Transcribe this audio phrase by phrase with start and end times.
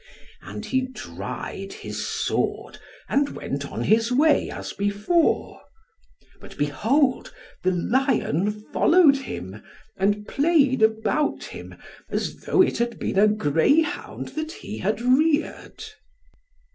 [0.41, 5.61] And he dried his sword, and went on his way, as before.
[6.39, 7.31] But behold
[7.61, 9.61] the lion followed him,
[9.95, 11.75] and played about him,
[12.09, 15.85] as though it had been a greyhound, that he had reared.